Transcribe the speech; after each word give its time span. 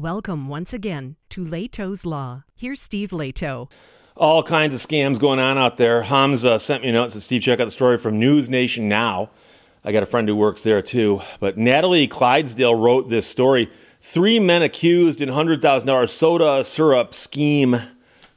Welcome 0.00 0.48
once 0.48 0.72
again 0.72 1.16
to 1.28 1.44
Lehto's 1.44 2.06
Law. 2.06 2.44
Here's 2.56 2.80
Steve 2.80 3.10
Lehto. 3.10 3.70
All 4.16 4.42
kinds 4.42 4.74
of 4.74 4.80
scams 4.80 5.20
going 5.20 5.38
on 5.38 5.58
out 5.58 5.76
there. 5.76 6.00
Hamza 6.00 6.58
sent 6.58 6.82
me 6.82 6.88
a 6.88 6.92
note 6.92 7.02
and 7.02 7.12
said, 7.12 7.20
Steve, 7.20 7.42
check 7.42 7.60
out 7.60 7.66
the 7.66 7.70
story 7.70 7.98
from 7.98 8.18
News 8.18 8.48
Nation 8.48 8.88
Now. 8.88 9.28
I 9.84 9.92
got 9.92 10.02
a 10.02 10.06
friend 10.06 10.26
who 10.26 10.34
works 10.34 10.62
there 10.62 10.80
too. 10.80 11.20
But 11.38 11.58
Natalie 11.58 12.06
Clydesdale 12.06 12.74
wrote 12.76 13.10
this 13.10 13.26
story. 13.26 13.70
Three 14.00 14.40
men 14.40 14.62
accused 14.62 15.20
in 15.20 15.28
$100,000 15.28 16.08
soda 16.08 16.64
syrup 16.64 17.12
scheme. 17.12 17.76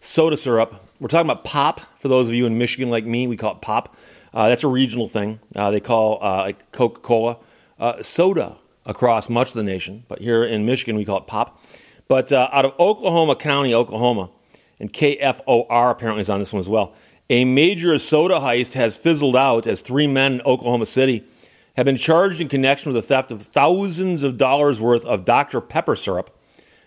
Soda 0.02 0.36
syrup. 0.36 0.86
We're 1.00 1.07
talking 1.07 1.32
about 1.32 1.45
pop. 1.45 1.80
For 1.98 2.09
those 2.09 2.27
of 2.27 2.36
you 2.36 2.45
in 2.45 2.57
Michigan 2.57 2.89
like 2.89 3.05
me, 3.05 3.25
we 3.25 3.38
call 3.38 3.54
it 3.54 3.61
pop. 3.61 3.95
Uh, 4.34 4.50
that's 4.50 4.66
a 4.66 4.68
regional 4.68 5.07
thing. 5.07 5.39
Uh, 5.55 5.71
they 5.71 5.80
call 5.80 6.21
uh, 6.21 6.39
like 6.39 6.73
Coca 6.73 7.00
Cola 7.00 7.38
uh, 7.80 8.04
soda 8.04 8.57
across 8.86 9.29
much 9.29 9.50
of 9.50 9.55
the 9.55 9.63
nation, 9.63 10.04
but 10.07 10.20
here 10.20 10.43
in 10.43 10.65
Michigan 10.65 10.95
we 10.95 11.05
call 11.05 11.18
it 11.18 11.27
pop. 11.27 11.61
But 12.07 12.32
uh, 12.32 12.50
out 12.52 12.65
of 12.65 12.73
Oklahoma 12.79 13.36
County, 13.36 13.74
Oklahoma, 13.74 14.29
and 14.79 14.91
KFOR 14.91 15.91
apparently 15.91 16.21
is 16.21 16.29
on 16.29 16.39
this 16.39 16.51
one 16.51 16.60
as 16.60 16.69
well. 16.69 16.93
A 17.29 17.46
major 17.46 17.97
soda 17.97 18.36
heist 18.36 18.74
has 18.74 18.97
fizzled 18.97 19.36
out 19.36 19.65
as 19.65 19.82
three 19.82 20.07
men 20.07 20.33
in 20.33 20.41
Oklahoma 20.41 20.86
City 20.86 21.24
have 21.75 21.86
been 21.86 21.97
charged 21.97 22.41
in 22.41 22.50
connection 22.50 22.91
with 22.93 23.01
the 23.01 23.07
theft 23.07 23.32
of 23.32 23.41
thousands 23.43 24.24
of 24.24 24.38
dollars 24.38 24.79
worth 24.79 25.05
of 25.05 25.25
Dr. 25.25 25.61
Pepper 25.61 25.96
syrup, 25.96 26.38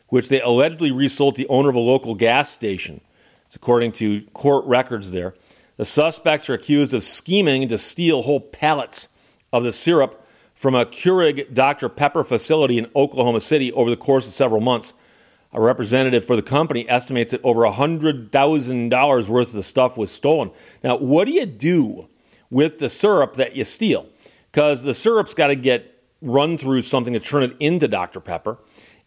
which 0.09 0.29
they 0.29 0.41
allegedly 0.41 0.93
resold 0.93 1.35
to 1.35 1.43
the 1.43 1.49
owner 1.49 1.69
of 1.69 1.75
a 1.75 1.81
local 1.81 2.15
gas 2.15 2.51
station. 2.51 3.01
It's 3.47 3.57
according 3.57 3.93
to 3.93 4.23
court 4.33 4.65
records 4.67 5.13
there. 5.13 5.35
The 5.77 5.85
suspects 5.85 6.49
are 6.49 6.55
accused 6.55 6.95
of 6.95 7.03
scheming 7.03 7.67
to 7.69 7.79
steal 7.79 8.23
whole 8.23 8.41
pallets 8.41 9.09
of 9.53 9.63
the 9.63 9.73
syrup 9.73 10.26
from 10.57 10.75
a 10.75 10.87
Keurig 10.87 11.55
Dr. 11.55 11.89
Pepper 11.89 12.25
facility 12.25 12.79
in 12.79 12.91
Oklahoma 12.97 13.41
City 13.41 13.71
over 13.73 13.91
the 13.91 13.97
course 13.97 14.27
of 14.27 14.33
several 14.33 14.61
months. 14.61 14.95
A 15.53 15.61
representative 15.61 16.25
for 16.25 16.35
the 16.35 16.43
company 16.43 16.89
estimates 16.89 17.31
that 17.31 17.45
over 17.45 17.61
$100,000 17.61 19.29
worth 19.29 19.49
of 19.49 19.55
the 19.55 19.63
stuff 19.63 19.97
was 19.97 20.11
stolen. 20.11 20.51
Now, 20.83 20.97
what 20.97 21.27
do 21.27 21.33
you 21.33 21.47
do 21.47 22.09
with 22.51 22.79
the 22.79 22.89
syrup 22.89 23.35
that 23.35 23.55
you 23.55 23.65
steal? 23.65 24.07
Because 24.51 24.83
the 24.83 24.95
syrup's 24.95 25.35
got 25.35 25.49
to 25.49 25.57
get 25.57 26.03
run 26.21 26.59
through 26.59 26.83
something 26.83 27.13
to 27.13 27.21
turn 27.21 27.43
it 27.43 27.57
into 27.61 27.87
Dr. 27.87 28.21
Pepper, 28.21 28.59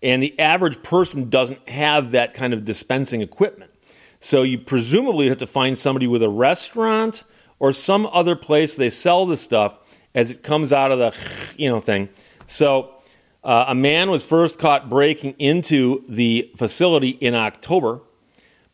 and 0.02 0.24
the 0.24 0.40
average 0.40 0.82
person 0.84 1.30
doesn't 1.30 1.68
have 1.68 2.12
that 2.12 2.34
kind 2.34 2.54
of 2.54 2.64
dispensing 2.64 3.22
equipment. 3.22 3.72
So 4.20 4.44
you 4.44 4.60
presumably 4.60 5.28
have 5.28 5.38
to 5.38 5.48
find 5.48 5.78
somebody 5.78 6.08
with 6.08 6.24
a 6.24 6.30
restaurant 6.30 7.24
or 7.58 7.74
some 7.74 8.08
other 8.12 8.36
place 8.36 8.76
they 8.76 8.90
sell 8.90 9.26
the 9.26 9.38
stuff 9.38 9.79
as 10.16 10.32
it 10.32 10.44
comes 10.44 10.74
out 10.74 10.92
of 10.92 11.00
the 11.00 11.54
you 11.58 11.70
know 11.70 11.80
thing. 11.80 12.10
So 12.48 12.96
uh, 13.44 13.66
a 13.68 13.76
man 13.76 14.10
was 14.10 14.26
first 14.26 14.60
caught 14.60 14.90
breaking 14.90 15.36
into 15.40 16.04
the 16.08 16.52
facility 16.58 17.10
in 17.10 17.36
October 17.36 18.02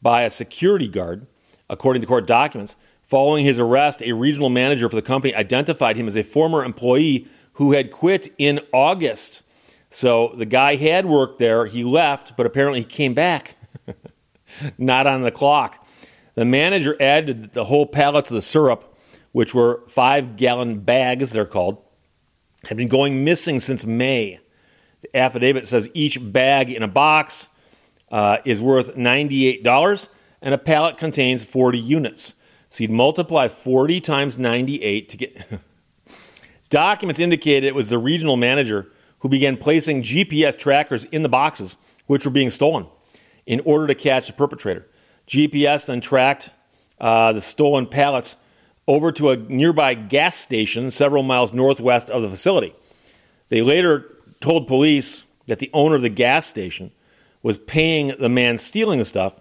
by 0.02 0.24
a 0.24 0.30
security 0.30 0.88
guard, 0.88 1.28
according 1.70 2.02
to 2.02 2.08
court 2.08 2.28
documents. 2.28 2.76
Following 3.02 3.46
his 3.46 3.60
arrest, 3.60 4.02
a 4.02 4.14
regional 4.14 4.50
manager 4.50 4.90
for 4.90 4.96
the 4.96 5.02
company 5.02 5.36
identified 5.36 5.96
him 5.96 6.08
as 6.08 6.18
a 6.18 6.24
former 6.24 6.64
employee 6.64 7.28
who 7.54 7.74
had 7.74 7.92
quit 7.92 8.34
in 8.40 8.60
August. 8.74 9.44
So 9.92 10.34
the 10.36 10.46
guy 10.46 10.76
had 10.76 11.06
worked 11.06 11.38
there, 11.38 11.68
he 11.68 11.84
left, 11.84 12.36
but 12.36 12.48
apparently 12.48 12.80
he 12.80 12.86
came 12.86 13.14
back. 13.14 13.56
Not 14.80 15.06
on 15.06 15.22
the 15.22 15.32
clock. 15.32 15.86
The 16.34 16.46
manager 16.46 16.98
added 17.00 17.54
the 17.54 17.66
whole 17.66 17.86
pallets 17.86 18.32
of 18.32 18.36
the 18.36 18.42
syrup 18.42 18.95
which 19.36 19.54
were 19.54 19.84
five 19.86 20.38
gallon 20.38 20.80
bags, 20.80 21.34
they're 21.34 21.46
called, 21.46 21.84
have 22.70 22.78
been 22.78 22.88
going 22.88 23.26
missing 23.26 23.60
since 23.60 23.86
May. 23.86 24.40
The 25.02 25.14
affidavit 25.14 25.66
says 25.66 25.90
each 25.94 26.18
bag 26.32 26.72
in 26.72 26.82
a 26.82 26.88
box 26.88 27.50
uh, 28.10 28.38
is 28.46 28.62
worth 28.62 28.96
$98 28.96 30.08
and 30.42 30.54
a 30.54 30.58
pallet 30.58 30.98
contains 30.98 31.44
40 31.44 31.78
units. 31.78 32.34
So 32.70 32.86
you'd 32.86 32.92
multiply 32.92 33.50
40 33.50 34.00
times 34.00 34.38
98 34.38 35.10
to 35.10 35.18
get. 35.18 35.62
Documents 36.70 37.20
indicated 37.20 37.68
it 37.68 37.76
was 37.76 37.90
the 37.90 37.98
regional 37.98 38.38
manager 38.38 38.90
who 39.20 39.28
began 39.28 39.58
placing 39.58 40.04
GPS 40.04 40.58
trackers 40.58 41.04
in 41.04 41.24
the 41.24 41.30
boxes, 41.30 41.76
which 42.06 42.24
were 42.24 42.32
being 42.32 42.50
stolen, 42.50 42.88
in 43.46 43.60
order 43.66 43.88
to 43.88 43.96
catch 43.96 44.28
the 44.28 44.34
perpetrator. 44.34 44.88
GPS 45.28 45.88
then 45.88 46.00
tracked 46.00 46.52
uh, 47.02 47.34
the 47.34 47.42
stolen 47.42 47.86
pallets 47.86 48.38
over 48.88 49.12
to 49.12 49.32
a 49.32 49.38
nearby 49.38 49.94
gas 49.94 50.36
station 50.36 50.92
several 50.92 51.24
miles 51.24 51.54
northwest 51.54 52.10
of 52.10 52.22
the 52.22 52.30
facility. 52.30 52.74
They 53.50 53.62
later 53.62 54.18
told 54.40 54.68
police 54.68 55.26
that 55.48 55.60
the 55.60 55.70
owner 55.74 55.96
of 55.96 56.02
the 56.02 56.10
gas 56.10 56.46
station 56.46 56.92
was 57.42 57.60
paying 57.60 58.14
the 58.20 58.30
man 58.30 58.58
stealing 58.58 59.00
the 59.00 59.06
stuff 59.06 59.40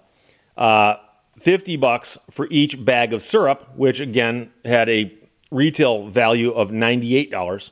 uh, 0.57 0.97
50 1.39 1.77
bucks 1.77 2.19
for 2.31 2.47
each 2.51 2.85
bag 2.85 3.13
of 3.13 3.23
syrup, 3.23 3.69
which 3.77 4.01
again 4.01 4.53
had 4.65 4.89
a 4.89 5.13
retail 5.51 6.07
value 6.07 6.53
of 6.53 6.71
$98. 6.71 7.71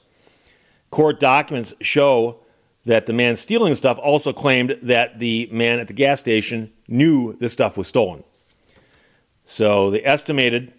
Court 0.90 1.20
documents 1.20 1.74
show 1.80 2.38
that 2.84 3.06
the 3.06 3.12
man 3.12 3.36
stealing 3.36 3.70
the 3.70 3.76
stuff 3.76 3.98
also 3.98 4.32
claimed 4.32 4.78
that 4.82 5.20
the 5.20 5.48
man 5.52 5.78
at 5.78 5.86
the 5.86 5.92
gas 5.92 6.18
station 6.18 6.72
knew 6.88 7.34
the 7.34 7.48
stuff 7.48 7.76
was 7.76 7.86
stolen. 7.86 8.24
So 9.44 9.90
they 9.90 10.04
estimated 10.04 10.72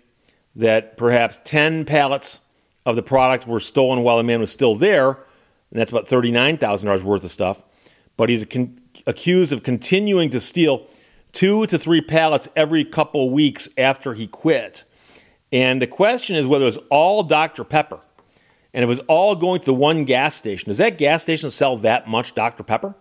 that 0.55 0.97
perhaps 0.97 1.39
10 1.43 1.85
pallets 1.85 2.39
of 2.85 2.95
the 2.95 3.03
product 3.03 3.47
were 3.47 3.59
stolen 3.59 4.03
while 4.03 4.17
the 4.17 4.23
man 4.23 4.39
was 4.39 4.51
still 4.51 4.75
there, 4.75 5.11
and 5.11 5.79
that's 5.79 5.91
about 5.91 6.05
$39,000 6.05 7.03
worth 7.03 7.23
of 7.23 7.31
stuff. 7.31 7.63
But 8.17 8.29
he's 8.29 8.45
con- 8.45 8.79
accused 9.07 9.51
of 9.51 9.63
continuing 9.63 10.29
to 10.29 10.39
steal 10.39 10.87
two 11.31 11.65
to 11.67 11.77
three 11.77 12.01
pallets 12.01 12.47
every 12.55 12.85
couple 12.85 13.29
weeks 13.31 13.67
after 13.77 14.13
he 14.13 14.27
quit. 14.27 14.83
And 15.51 15.81
the 15.81 15.87
question 15.87 16.35
is 16.35 16.47
whether 16.47 16.63
it 16.63 16.67
was 16.67 16.79
all 16.89 17.23
Dr. 17.23 17.63
Pepper 17.63 17.99
and 18.73 18.83
it 18.83 18.87
was 18.87 18.99
all 19.01 19.35
going 19.35 19.59
to 19.59 19.65
the 19.65 19.73
one 19.73 20.03
gas 20.05 20.35
station. 20.35 20.69
Does 20.69 20.79
that 20.79 20.97
gas 20.97 21.21
station 21.21 21.51
sell 21.51 21.77
that 21.77 22.07
much 22.07 22.33
Dr. 22.33 22.63
Pepper? 22.63 22.95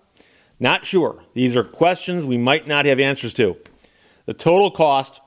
Not 0.60 0.84
sure. 0.84 1.24
These 1.32 1.56
are 1.56 1.64
questions 1.64 2.26
we 2.26 2.38
might 2.38 2.66
not 2.66 2.84
have 2.84 3.00
answers 3.00 3.32
to. 3.34 3.56
The 4.26 4.34
total 4.34 4.70
cost 4.70 5.20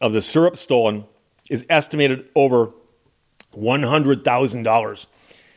of 0.00 0.12
the 0.12 0.22
syrup 0.22 0.56
stolen 0.56 1.04
is 1.48 1.64
estimated 1.68 2.28
over 2.34 2.72
$100,000. 3.54 5.06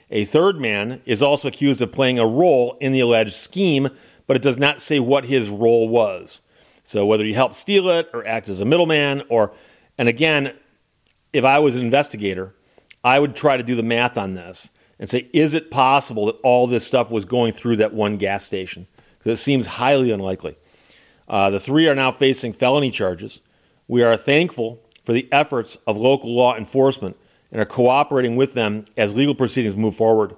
A 0.09 0.25
third 0.25 0.59
man 0.59 1.01
is 1.05 1.21
also 1.21 1.47
accused 1.47 1.81
of 1.81 1.91
playing 1.91 2.19
a 2.19 2.27
role 2.27 2.77
in 2.81 2.91
the 2.91 2.99
alleged 2.99 3.33
scheme, 3.33 3.89
but 4.27 4.35
it 4.35 4.41
does 4.41 4.57
not 4.57 4.81
say 4.81 4.99
what 4.99 5.25
his 5.25 5.49
role 5.49 5.87
was. 5.87 6.41
So 6.83 7.05
whether 7.05 7.23
he 7.23 7.33
helped 7.33 7.55
steal 7.55 7.89
it 7.89 8.09
or 8.13 8.25
act 8.25 8.49
as 8.49 8.59
a 8.59 8.65
middleman 8.65 9.23
or 9.29 9.53
and 9.97 10.09
again, 10.09 10.53
if 11.31 11.45
I 11.45 11.59
was 11.59 11.75
an 11.75 11.85
investigator, 11.85 12.55
I 13.03 13.19
would 13.19 13.35
try 13.35 13.57
to 13.57 13.63
do 13.63 13.75
the 13.75 13.83
math 13.83 14.17
on 14.17 14.33
this 14.33 14.71
and 14.99 15.07
say, 15.07 15.29
is 15.33 15.53
it 15.53 15.69
possible 15.69 16.25
that 16.25 16.39
all 16.43 16.67
this 16.67 16.85
stuff 16.85 17.11
was 17.11 17.25
going 17.25 17.51
through 17.51 17.75
that 17.77 17.93
one 17.93 18.17
gas 18.17 18.43
station? 18.43 18.87
Because 19.17 19.39
it 19.39 19.43
seems 19.43 19.65
highly 19.65 20.11
unlikely. 20.11 20.57
Uh, 21.27 21.49
the 21.49 21.59
three 21.59 21.87
are 21.87 21.95
now 21.95 22.11
facing 22.11 22.51
felony 22.51 22.89
charges. 22.91 23.41
We 23.87 24.03
are 24.03 24.17
thankful 24.17 24.81
for 25.03 25.13
the 25.13 25.27
efforts 25.31 25.77
of 25.87 25.97
local 25.97 26.33
law 26.33 26.55
enforcement 26.55 27.17
and 27.51 27.59
are 27.59 27.65
cooperating 27.65 28.35
with 28.35 28.53
them 28.53 28.85
as 28.97 29.13
legal 29.13 29.35
proceedings 29.35 29.75
move 29.75 29.95
forward. 29.95 30.35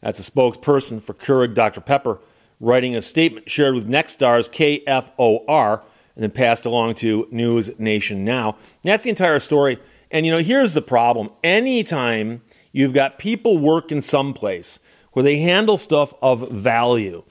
That's 0.00 0.18
a 0.18 0.30
spokesperson 0.30 1.02
for 1.02 1.14
Keurig 1.14 1.54
Dr. 1.54 1.80
Pepper 1.80 2.20
writing 2.60 2.96
a 2.96 3.02
statement 3.02 3.50
shared 3.50 3.74
with 3.74 3.88
Nexstar's 3.88 4.48
KFOR 4.48 5.82
and 6.14 6.22
then 6.22 6.30
passed 6.30 6.64
along 6.64 6.94
to 6.94 7.28
News 7.30 7.70
Nation 7.78 8.24
Now. 8.24 8.56
That's 8.82 9.04
the 9.04 9.10
entire 9.10 9.38
story. 9.38 9.78
And 10.10 10.24
you 10.24 10.32
know, 10.32 10.38
here's 10.38 10.72
the 10.72 10.82
problem. 10.82 11.30
Anytime 11.44 12.42
you've 12.72 12.94
got 12.94 13.18
people 13.18 13.58
working 13.58 14.00
someplace 14.00 14.78
where 15.12 15.22
they 15.22 15.38
handle 15.38 15.76
stuff 15.76 16.14
of 16.22 16.50
value, 16.50 17.24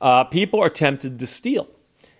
uh, 0.00 0.24
people 0.24 0.60
are 0.60 0.70
tempted 0.70 1.18
to 1.20 1.26
steal. 1.26 1.68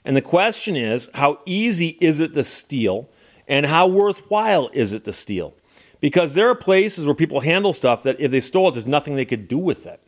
And 0.05 0.17
the 0.17 0.23
question 0.23 0.77
is, 0.77 1.09
how 1.15 1.41
easy 1.47 1.97
is 2.01 2.21
it 2.21 2.35
to 2.35 2.45
steal? 2.45 3.09
And 3.49 3.67
how 3.67 3.87
worthwhile 3.87 4.71
is 4.73 4.93
it 4.93 5.05
to 5.05 5.13
steal? 5.13 5.55
Because 6.01 6.35
there 6.35 6.49
are 6.49 6.55
places 6.55 7.07
where 7.07 7.15
people 7.15 7.41
handle 7.41 7.73
stuff 7.73 8.03
that 8.03 8.21
if 8.21 8.31
they 8.31 8.41
stole 8.41 8.69
it, 8.69 8.73
there's 8.73 8.87
nothing 8.87 9.15
they 9.15 9.25
could 9.25 9.47
do 9.47 9.59
with 9.59 9.87
it. 9.87 10.01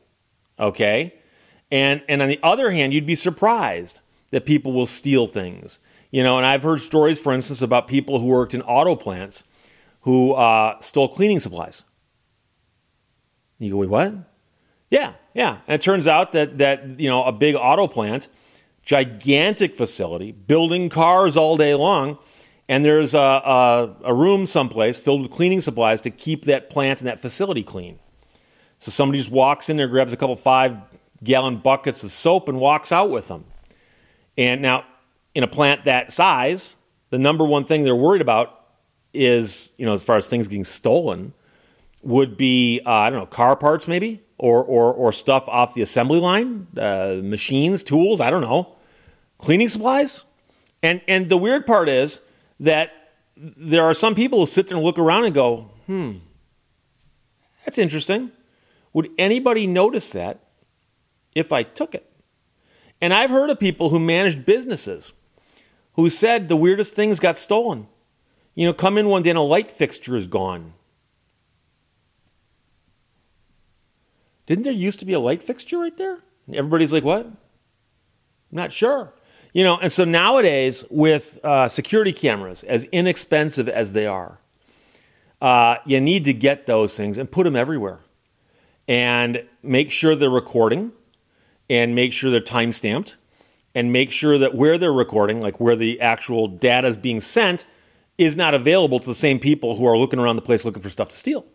Okay? 0.59 1.15
And, 1.71 2.03
and 2.09 2.21
on 2.21 2.29
the 2.29 2.41
other 2.43 2.71
hand, 2.71 2.93
you'd 2.93 3.07
be 3.07 3.15
surprised 3.15 4.01
that 4.31 4.45
people 4.45 4.73
will 4.73 4.87
steal 4.87 5.27
things. 5.27 5.79
You 6.11 6.23
know, 6.23 6.37
and 6.37 6.47
I've 6.47 6.63
heard 6.63 6.81
stories, 6.81 7.19
for 7.19 7.33
instance, 7.33 7.63
about 7.63 7.89
people 7.89 8.19
who 8.21 8.27
worked 8.27 8.55
in 8.55 8.63
auto 8.63 8.97
plants 8.97 9.45
who 10.03 10.33
uh, 10.33 10.81
stole 10.81 11.09
cleaning 11.09 11.41
supplies. 11.41 11.85
You 13.59 13.73
go, 13.73 13.79
wait, 13.79 13.89
what? 13.89 14.15
Yeah, 14.91 15.15
yeah. 15.33 15.59
And 15.67 15.75
it 15.75 15.81
turns 15.81 16.07
out 16.07 16.33
that 16.33 16.59
that 16.59 17.01
you 17.01 17.09
know 17.09 17.25
a 17.25 17.33
big 17.33 17.55
auto 17.55 17.89
plant, 17.89 18.29
gigantic 18.83 19.75
facility, 19.75 20.31
building 20.31 20.89
cars 20.89 21.37
all 21.37 21.57
day 21.57 21.75
long, 21.75 22.19
and 22.69 22.85
there's 22.85 23.15
a, 23.15 23.19
a, 23.19 23.97
a, 24.05 24.15
room 24.15 24.47
someplace 24.47 24.99
filled 24.99 25.23
with 25.23 25.31
cleaning 25.31 25.61
supplies 25.61 26.01
to 26.03 26.11
keep 26.11 26.45
that 26.45 26.71
plant 26.71 27.01
and 27.01 27.09
that 27.09 27.21
facility 27.21 27.63
clean. 27.63 27.99
So 28.79 28.91
somebody 28.91 29.19
just 29.19 29.31
walks 29.31 29.69
in 29.69 29.77
there, 29.77 29.89
grabs 29.89 30.13
a 30.13 30.17
couple 30.17 30.37
five 30.37 30.77
gallon 31.23 31.59
buckets 31.59 32.05
of 32.05 32.13
soap, 32.13 32.49
and 32.49 32.59
walks 32.59 32.91
out 32.91 33.11
with 33.11 33.29
them. 33.29 33.45
And 34.37 34.63
now, 34.63 34.85
in 35.35 35.43
a 35.43 35.49
plant 35.49 35.85
that 35.85 36.13
size, 36.13 36.77
the 37.11 37.19
number 37.19 37.45
one 37.45 37.65
thing 37.65 37.85
they're 37.85 37.95
worried 37.95 38.23
about 38.23 38.67
is, 39.13 39.73
you 39.77 39.87
know, 39.87 39.93
as 39.93 40.03
far 40.03 40.17
as 40.17 40.27
things 40.27 40.49
getting 40.49 40.65
stolen, 40.65 41.33
would 42.03 42.37
be 42.37 42.81
uh, 42.85 42.91
I 42.91 43.11
don't 43.11 43.19
know 43.19 43.27
car 43.27 43.57
parts 43.57 43.89
maybe 43.89 44.21
or 44.37 44.63
or 44.63 44.93
or 44.93 45.13
stuff 45.13 45.49
off 45.49 45.75
the 45.75 45.83
assembly 45.83 46.21
line, 46.21 46.67
uh, 46.77 47.21
machines, 47.23 47.85
tools. 47.85 48.21
I 48.21 48.31
don't 48.31 48.43
know, 48.43 48.75
cleaning 49.39 49.69
supplies. 49.69 50.25
And 50.83 51.01
and 51.09 51.29
the 51.29 51.39
weird 51.39 51.67
part 51.67 51.89
is 51.89 52.21
that 52.61 52.93
there 53.37 53.85
are 53.85 53.95
some 53.95 54.15
people 54.15 54.41
who 54.41 54.47
sit 54.47 54.69
there 54.69 54.77
and 54.77 54.85
look 54.85 54.99
around 54.99 55.25
and 55.25 55.35
go, 55.35 55.71
hmm, 55.87 56.12
that's 57.65 57.79
interesting. 57.79 58.31
Would 58.93 59.11
anybody 59.19 59.67
notice 59.67 60.11
that 60.12 60.41
if 61.35 61.53
I 61.53 61.62
took 61.62 61.95
it? 61.95 62.11
And 63.01 63.12
I've 63.12 63.31
heard 63.31 63.51
of 63.51 63.59
people 63.59 63.91
who 63.91 63.99
managed 63.99 64.45
businesses 64.45 65.15
who 65.95 66.09
said 66.11 66.49
the 66.49 66.56
weirdest 66.56 66.95
things 66.95 67.21
got 67.21 67.37
stolen. 67.37 67.89
You 68.55 68.67
know, 68.67 68.73
come 68.73 68.99
in 68.99 69.09
one 69.09 69.23
day 69.23 69.31
and 69.31 69.39
a 69.39 69.43
light 69.43 69.71
fixture 69.71 70.15
is 70.15 70.29
gone. 70.29 70.75
Didn't 74.47 74.65
there 74.65 74.73
used 74.73 75.01
to 75.01 75.06
be 75.06 75.12
a 75.12 75.21
light 75.21 75.43
fixture 75.43 75.79
right 75.79 75.97
there? 75.97 76.21
Everybody's 76.53 76.93
like, 76.93 77.05
what? 77.05 77.27
I'm 77.27 77.37
not 78.53 78.71
sure. 78.71 79.12
You 79.55 79.62
know, 79.62 79.79
and 79.79 79.91
so 79.91 80.05
nowadays 80.05 80.85
with 80.91 81.39
uh, 81.45 81.69
security 81.69 82.12
cameras, 82.12 82.65
as 82.65 82.85
inexpensive 82.87 83.69
as 83.69 83.93
they 83.93 84.05
are, 84.05 84.41
uh, 85.41 85.77
you 85.87 86.01
need 86.01 86.25
to 86.25 86.33
get 86.33 86.67
those 86.67 86.97
things 86.97 87.19
and 87.19 87.31
put 87.31 87.45
them 87.45 87.55
everywhere, 87.55 88.01
and 88.89 89.45
make 89.62 89.93
sure 89.93 90.17
they're 90.17 90.29
recording, 90.29 90.91
and 91.71 91.95
make 91.95 92.12
sure 92.12 92.33
they're 92.33 92.41
time 92.41 92.73
stamped, 92.73 93.17
and 93.77 93.93
make 93.93 94.11
sure 94.11 94.39
that 94.39 94.56
where 94.56 94.77
they're 94.77 94.93
recording, 94.93 95.41
like 95.41 95.61
where 95.61 95.77
the 95.77 96.01
actual 96.01 96.49
data 96.49 96.89
is 96.89 96.99
being 96.99 97.21
sent, 97.21 97.65
is 98.19 98.37
not 98.37 98.55
available 98.55 98.99
to 98.99 99.06
the 99.06 99.15
same 99.15 99.39
people 99.39 99.77
who 99.77 99.87
are 99.87 99.97
looking 99.97 100.19
around 100.19 100.35
the 100.35 100.43
place 100.43 100.65
looking 100.65 100.83
for 100.83 100.91
stuff 100.91 101.11
to 101.11 101.17
steal. 101.17 101.47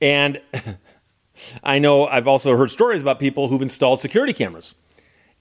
And 0.00 0.40
I 1.64 1.80
know 1.80 2.06
I've 2.06 2.28
also 2.28 2.56
heard 2.56 2.70
stories 2.70 3.02
about 3.02 3.18
people 3.18 3.48
who've 3.48 3.62
installed 3.62 3.98
security 3.98 4.32
cameras. 4.32 4.76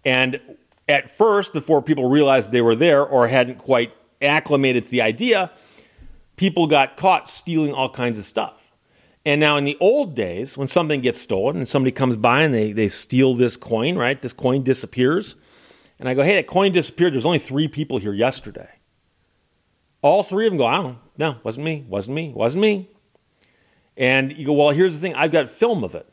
And 0.04 0.40
at 0.88 1.10
first, 1.10 1.54
before 1.54 1.82
people 1.82 2.10
realized 2.10 2.52
they 2.52 2.62
were 2.62 2.76
there 2.76 3.04
or 3.04 3.28
hadn't 3.28 3.58
quite 3.58 3.92
acclimated 4.22 4.84
to 4.84 4.90
the 4.90 5.02
idea, 5.02 5.52
people 6.36 6.68
got 6.68 6.98
caught 6.98 7.28
stealing 7.28 7.74
all 7.74 7.90
kinds 7.90 8.20
of 8.20 8.26
stuff. 8.26 8.74
And 9.26 9.42
now, 9.42 9.58
in 9.58 9.64
the 9.64 9.78
old 9.80 10.16
days, 10.16 10.56
when 10.58 10.68
something 10.68 11.02
gets 11.02 11.20
stolen 11.20 11.58
and 11.58 11.68
somebody 11.68 11.92
comes 11.92 12.16
by 12.16 12.44
and 12.44 12.54
they, 12.54 12.72
they 12.72 12.88
steal 12.88 13.34
this 13.34 13.58
coin, 13.58 13.98
right? 13.98 14.22
This 14.22 14.34
coin 14.34 14.62
disappears. 14.62 15.36
And 15.98 16.08
I 16.08 16.14
go, 16.14 16.22
hey, 16.22 16.36
that 16.36 16.46
coin 16.46 16.72
disappeared. 16.72 17.14
There's 17.14 17.26
only 17.26 17.40
three 17.40 17.68
people 17.68 17.98
here 17.98 18.14
yesterday. 18.14 18.70
All 20.04 20.22
three 20.22 20.46
of 20.46 20.52
them 20.52 20.60
go, 20.60 20.68
I 20.68 20.76
don't 20.76 20.84
know. 20.84 21.00
No, 21.18 21.38
wasn't 21.44 21.66
me, 21.66 21.86
wasn't 21.88 22.16
me, 22.16 22.34
wasn't 22.36 22.62
me. 22.62 22.90
And 23.98 24.38
you 24.38 24.46
go, 24.46 24.54
well, 24.54 24.70
here's 24.70 24.94
the 24.94 25.00
thing. 25.00 25.16
I've 25.16 25.32
got 25.32 25.50
film 25.50 25.84
of 25.84 25.96
it. 25.96 26.08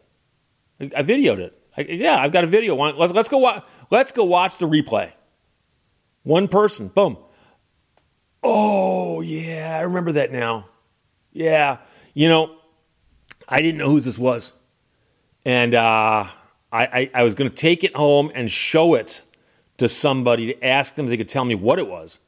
I 0.81 1.03
videoed 1.03 1.39
it. 1.39 1.62
I, 1.77 1.83
yeah, 1.83 2.17
I've 2.17 2.33
got 2.33 2.45
a 2.45 2.47
video. 2.47 2.77
Let's, 2.77 3.13
let's 3.13 3.29
go. 3.29 3.39
Wa- 3.39 3.63
let's 3.91 4.13
go 4.13 4.25
watch 4.25 4.59
the 4.59 4.69
replay. 4.69 5.13
One 6.23 6.49
person. 6.49 6.89
Boom. 6.89 7.19
Oh 8.43 9.21
yeah, 9.21 9.77
I 9.79 9.83
remember 9.83 10.13
that 10.13 10.33
now. 10.33 10.69
Yeah, 11.33 11.79
you 12.13 12.29
know, 12.29 12.57
I 13.49 13.63
didn't 13.63 13.79
know 13.79 13.89
whose 13.89 14.05
this 14.05 14.19
was, 14.19 14.55
and 15.47 15.75
uh, 15.75 16.27
I, 16.27 16.31
I, 16.73 17.11
I 17.15 17.23
was 17.23 17.35
going 17.35 17.49
to 17.49 17.57
take 17.57 17.85
it 17.85 17.97
home 17.97 18.31
and 18.35 18.51
show 18.51 18.95
it 18.95 19.23
to 19.79 19.89
somebody 19.89 20.49
to 20.53 20.65
ask 20.65 20.95
them 20.95 21.07
if 21.07 21.11
they 21.11 21.17
could 21.17 21.29
tell 21.29 21.45
me 21.45 21.55
what 21.55 21.79
it 21.79 21.89
was. 21.89 22.21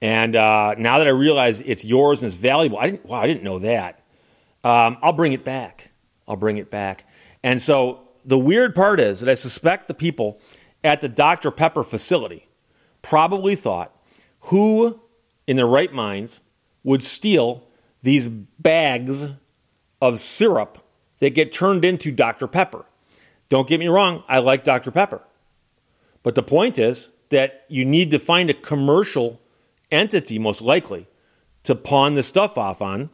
And 0.00 0.36
uh, 0.36 0.74
now 0.78 0.98
that 0.98 1.06
I 1.06 1.10
realize 1.10 1.60
it's 1.60 1.84
yours 1.84 2.22
and 2.22 2.28
it's 2.28 2.36
valuable, 2.36 2.78
I 2.78 2.90
didn't. 2.90 3.04
Wow, 3.04 3.20
I 3.20 3.26
didn't 3.26 3.42
know 3.42 3.58
that. 3.58 4.02
Um, 4.64 4.96
I'll 5.02 5.12
bring 5.12 5.32
it 5.32 5.44
back. 5.44 5.90
I'll 6.26 6.36
bring 6.36 6.56
it 6.56 6.70
back. 6.70 7.04
And 7.42 7.60
so 7.60 8.07
the 8.28 8.38
weird 8.38 8.74
part 8.74 9.00
is 9.00 9.20
that 9.20 9.30
I 9.30 9.34
suspect 9.34 9.88
the 9.88 9.94
people 9.94 10.38
at 10.84 11.00
the 11.00 11.08
Dr. 11.08 11.50
Pepper 11.50 11.82
facility 11.82 12.46
probably 13.00 13.56
thought 13.56 13.96
who 14.40 15.00
in 15.46 15.56
their 15.56 15.66
right 15.66 15.92
minds 15.92 16.42
would 16.84 17.02
steal 17.02 17.66
these 18.02 18.28
bags 18.28 19.28
of 20.02 20.20
syrup 20.20 20.78
that 21.18 21.30
get 21.30 21.52
turned 21.52 21.86
into 21.86 22.12
Dr. 22.12 22.46
Pepper. 22.46 22.84
Don't 23.48 23.66
get 23.66 23.80
me 23.80 23.88
wrong, 23.88 24.22
I 24.28 24.40
like 24.40 24.62
Dr. 24.62 24.90
Pepper. 24.90 25.22
But 26.22 26.34
the 26.34 26.42
point 26.42 26.78
is 26.78 27.10
that 27.30 27.64
you 27.68 27.86
need 27.86 28.10
to 28.10 28.18
find 28.18 28.50
a 28.50 28.54
commercial 28.54 29.40
entity, 29.90 30.38
most 30.38 30.60
likely, 30.60 31.06
to 31.62 31.74
pawn 31.74 32.14
this 32.14 32.26
stuff 32.26 32.58
off 32.58 32.82
on 32.82 33.08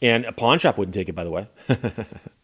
and 0.00 0.24
a 0.24 0.32
pawn 0.32 0.58
shop 0.58 0.78
wouldn't 0.78 0.94
take 0.94 1.10
it, 1.10 1.14
by 1.14 1.24
the 1.24 1.30
way. 1.30 1.48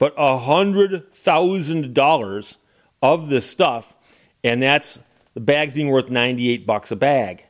but 0.00 0.14
a 0.16 0.38
hundred 0.38 1.14
thousand 1.14 1.94
dollars 1.94 2.58
of 3.00 3.28
this 3.28 3.48
stuff, 3.48 3.94
and 4.42 4.60
that's 4.60 4.98
the 5.34 5.40
bag's 5.40 5.74
being 5.74 5.88
worth 5.88 6.10
ninety-eight 6.10 6.66
bucks 6.66 6.90
a 6.90 6.96
bag. 6.96 7.44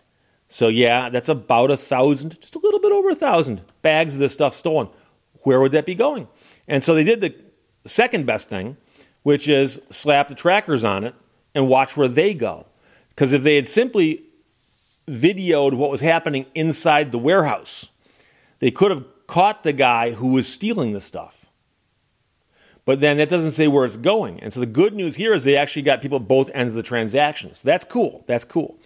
So 0.49 0.69
yeah, 0.69 1.09
that's 1.09 1.29
about 1.29 1.71
a 1.71 1.77
thousand, 1.77 2.39
just 2.41 2.57
a 2.57 2.59
little 2.59 2.81
bit 2.81 2.93
over 2.93 3.09
a 3.09 3.15
thousand 3.15 3.63
bags 3.81 4.15
of 4.15 4.21
this 4.21 4.35
stuff 4.35 4.55
stolen. 4.55 4.89
Where 5.45 5.61
would 5.61 5.73
that 5.73 5.87
be 5.87 5.95
going? 5.95 6.29
And 6.69 6.83
so 6.83 6.95
they 6.95 7.05
did 7.05 7.21
the 7.21 7.35
second 7.87 8.27
best 8.27 8.51
thing, 8.51 8.77
which 9.23 9.49
is 9.49 9.81
slap 9.89 10.29
the 10.29 10.35
trackers 10.35 10.85
on 10.85 11.05
it 11.05 11.15
and 11.55 11.69
watch 11.69 11.97
where 11.97 12.09
they 12.09 12.35
go. 12.35 12.67
Because 13.11 13.33
if 13.33 13.43
they 13.43 13.57
had 13.57 13.67
simply 13.67 14.25
videoed 15.07 15.75
what 15.75 15.91
was 15.91 16.01
happening 16.01 16.47
inside 16.55 17.13
the 17.13 17.19
warehouse, 17.19 17.91
they 18.59 18.71
could 18.71 18.91
have 18.91 19.05
caught 19.27 19.63
the 19.63 19.73
guy 19.73 20.13
who 20.13 20.29
was 20.29 20.53
stealing 20.53 20.93
the 20.93 21.01
stuff. 21.01 21.47
But 22.85 23.01
then 23.01 23.19
that 23.19 23.29
doesn't 23.29 23.53
say 23.53 23.69
where 23.69 23.85
it's 23.85 23.97
going. 23.97 24.41
And 24.41 24.53
so 24.53 24.61
the 24.61 24.67
good 24.67 24.95
news 24.95 25.17
here 25.17 25.35
is 25.35 25.45
they 25.45 25.57
actually 25.57 25.83
got 25.83 26.01
people 26.01 26.17
at 26.17 26.27
both 26.27 26.51
ends 26.55 26.73
of 26.73 26.77
the 26.77 26.83
transaction. 26.83 27.55
So 27.55 27.67
that's 27.67 27.85
cool. 27.85 28.25
That's 28.27 28.45
cool. 28.45 28.79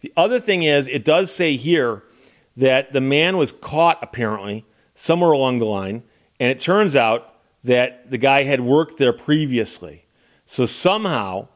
The 0.00 0.12
other 0.16 0.40
thing 0.40 0.62
is, 0.62 0.88
it 0.88 1.04
does 1.04 1.34
say 1.34 1.56
here 1.56 2.02
that 2.56 2.92
the 2.92 3.00
man 3.00 3.36
was 3.36 3.52
caught 3.52 3.98
apparently 4.02 4.64
somewhere 4.94 5.32
along 5.32 5.58
the 5.58 5.66
line, 5.66 6.02
and 6.38 6.50
it 6.50 6.58
turns 6.58 6.96
out 6.96 7.34
that 7.64 8.10
the 8.10 8.18
guy 8.18 8.44
had 8.44 8.60
worked 8.60 8.98
there 8.98 9.12
previously. 9.12 10.04
So 10.46 10.66
somehow 10.66 11.48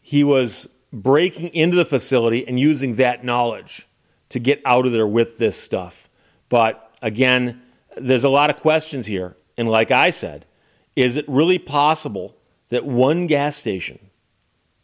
he 0.00 0.24
was 0.24 0.68
breaking 0.92 1.48
into 1.48 1.76
the 1.76 1.84
facility 1.84 2.46
and 2.46 2.58
using 2.58 2.96
that 2.96 3.24
knowledge 3.24 3.86
to 4.30 4.38
get 4.38 4.62
out 4.64 4.86
of 4.86 4.92
there 4.92 5.06
with 5.06 5.38
this 5.38 5.60
stuff. 5.60 6.08
But 6.48 6.96
again, 7.02 7.62
there's 7.96 8.24
a 8.24 8.28
lot 8.28 8.50
of 8.50 8.56
questions 8.56 9.06
here. 9.06 9.36
And 9.56 9.68
like 9.68 9.90
I 9.90 10.10
said, 10.10 10.46
is 11.00 11.16
it 11.16 11.24
really 11.28 11.58
possible 11.58 12.36
that 12.68 12.84
one 12.84 13.26
gas 13.26 13.56
station 13.56 14.10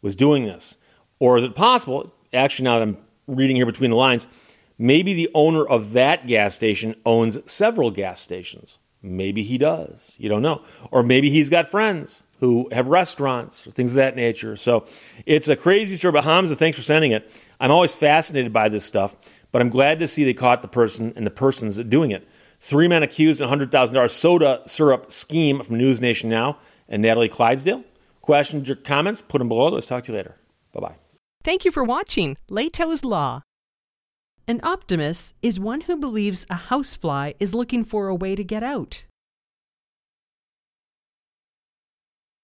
was 0.01 0.15
doing 0.15 0.45
this? 0.45 0.77
Or 1.19 1.37
is 1.37 1.43
it 1.43 1.55
possible, 1.55 2.13
actually, 2.33 2.65
now 2.65 2.79
that 2.79 2.83
I'm 2.83 2.97
reading 3.27 3.55
here 3.55 3.65
between 3.65 3.91
the 3.91 3.95
lines, 3.95 4.27
maybe 4.77 5.13
the 5.13 5.29
owner 5.33 5.65
of 5.65 5.93
that 5.93 6.27
gas 6.27 6.55
station 6.55 6.95
owns 7.05 7.39
several 7.51 7.91
gas 7.91 8.19
stations? 8.19 8.79
Maybe 9.01 9.43
he 9.43 9.57
does. 9.57 10.15
You 10.19 10.27
don't 10.27 10.41
know. 10.41 10.63
Or 10.91 11.03
maybe 11.03 11.29
he's 11.29 11.49
got 11.49 11.67
friends 11.67 12.23
who 12.39 12.67
have 12.71 12.87
restaurants 12.87 13.67
or 13.67 13.71
things 13.71 13.91
of 13.91 13.97
that 13.97 14.15
nature. 14.15 14.55
So 14.55 14.85
it's 15.25 15.47
a 15.47 15.55
crazy 15.55 15.95
story. 15.95 16.13
But 16.13 16.23
Hamza, 16.23 16.55
thanks 16.55 16.77
for 16.77 16.83
sending 16.83 17.11
it. 17.11 17.31
I'm 17.59 17.71
always 17.71 17.93
fascinated 17.93 18.51
by 18.51 18.69
this 18.69 18.83
stuff. 18.85 19.15
But 19.51 19.61
I'm 19.61 19.69
glad 19.69 19.99
to 19.99 20.07
see 20.07 20.23
they 20.23 20.33
caught 20.33 20.61
the 20.61 20.67
person 20.67 21.13
and 21.15 21.25
the 21.25 21.31
persons 21.31 21.77
doing 21.77 22.11
it. 22.11 22.27
Three 22.59 22.87
men 22.87 23.03
accused 23.03 23.41
in 23.41 23.49
$100,000 23.49 24.09
soda 24.09 24.61
syrup 24.65 25.11
scheme 25.11 25.61
from 25.61 25.77
News 25.77 26.01
Nation 26.01 26.29
Now 26.29 26.57
and 26.89 27.01
Natalie 27.01 27.29
Clydesdale. 27.29 27.83
Questions 28.21 28.69
or 28.69 28.75
comments, 28.75 29.21
put 29.21 29.39
them 29.39 29.47
below. 29.47 29.69
Let's 29.69 29.87
talk 29.87 30.03
to 30.05 30.11
you 30.11 30.17
later. 30.17 30.35
Bye 30.73 30.79
bye. 30.81 30.95
Thank 31.43 31.63
you 31.63 31.71
for 31.71 31.83
watching 31.83 32.35
Lehto's 32.49 33.05
Law. 33.05 33.41
An 34.49 34.59
optimist 34.63 35.33
is 35.41 35.59
one 35.59 35.81
who 35.81 35.97
believes 35.97 36.45
a 36.49 36.55
housefly 36.55 37.33
is 37.39 37.53
looking 37.53 37.83
for 37.83 38.07
a 38.07 38.15
way 38.15 38.35
to 38.35 38.43
get 38.43 38.63
out. 38.63 39.05